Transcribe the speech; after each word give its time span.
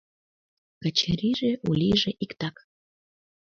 —Качыриже, 0.81 1.51
Улиже— 1.69 2.11
иктак. 2.23 2.55